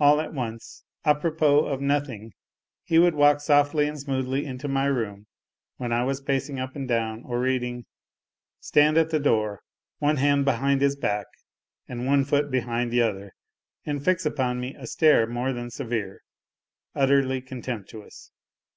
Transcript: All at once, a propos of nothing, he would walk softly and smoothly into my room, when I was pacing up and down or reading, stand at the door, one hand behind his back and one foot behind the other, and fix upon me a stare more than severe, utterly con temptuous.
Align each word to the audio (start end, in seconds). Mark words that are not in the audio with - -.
All 0.00 0.20
at 0.20 0.34
once, 0.34 0.82
a 1.04 1.14
propos 1.14 1.72
of 1.72 1.80
nothing, 1.80 2.32
he 2.82 2.98
would 2.98 3.14
walk 3.14 3.40
softly 3.40 3.86
and 3.86 3.96
smoothly 3.96 4.44
into 4.44 4.66
my 4.66 4.86
room, 4.86 5.28
when 5.76 5.92
I 5.92 6.02
was 6.02 6.20
pacing 6.20 6.58
up 6.58 6.74
and 6.74 6.88
down 6.88 7.22
or 7.24 7.38
reading, 7.38 7.84
stand 8.58 8.98
at 8.98 9.10
the 9.10 9.20
door, 9.20 9.60
one 10.00 10.16
hand 10.16 10.44
behind 10.44 10.80
his 10.80 10.96
back 10.96 11.26
and 11.86 12.06
one 12.08 12.24
foot 12.24 12.50
behind 12.50 12.90
the 12.90 13.02
other, 13.02 13.30
and 13.86 14.04
fix 14.04 14.26
upon 14.26 14.58
me 14.58 14.74
a 14.74 14.84
stare 14.88 15.28
more 15.28 15.52
than 15.52 15.70
severe, 15.70 16.22
utterly 16.96 17.40
con 17.40 17.62
temptuous. 17.62 18.32